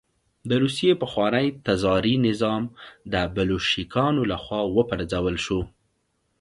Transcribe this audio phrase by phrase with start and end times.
[0.49, 2.63] د روسیې پخوانی تزاري نظام
[3.13, 5.59] د بلشویکانو له خوا وپرځول شو